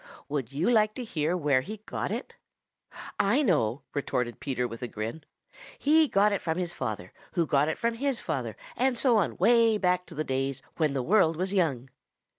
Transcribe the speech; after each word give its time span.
"Would 0.27 0.51
you 0.51 0.67
like 0.71 0.95
to 0.95 1.03
hear 1.03 1.37
where 1.37 1.61
he 1.61 1.77
got 1.85 2.11
it?" 2.11 2.35
"I 3.19 3.43
know," 3.43 3.83
retorted 3.93 4.39
Peter 4.39 4.67
with 4.67 4.81
a 4.81 4.87
grin. 4.87 5.23
"He 5.77 6.07
got 6.07 6.33
it 6.33 6.41
from 6.41 6.57
his 6.57 6.73
father, 6.73 7.13
who 7.33 7.45
got 7.45 7.69
it 7.69 7.77
from 7.77 7.93
his 7.93 8.19
father, 8.19 8.57
and 8.75 8.97
so 8.97 9.17
on 9.17 9.37
way 9.37 9.77
back 9.77 10.07
to 10.07 10.15
the 10.15 10.23
days 10.23 10.63
when 10.77 10.93
the 10.93 11.03
world 11.03 11.35
was 11.37 11.53
young." 11.53 11.91